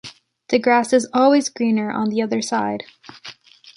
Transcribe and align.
The 0.49 0.57
grass 0.57 0.93
is 0.93 1.07
always 1.13 1.47
greener 1.49 1.91
on 1.91 2.09
the 2.09 2.23
other 2.23 2.41
side. 2.41 2.85